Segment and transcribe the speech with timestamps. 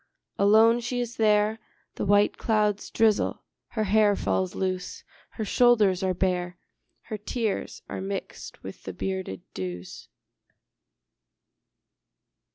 [0.39, 1.59] Alone she is there:
[1.93, 6.57] The white clouds drizzle: her hair falls loose; Her shoulders are bare;
[7.03, 10.07] Her tears are mixed with the bearded dews.